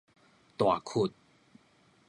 [0.57, 1.13] 大窟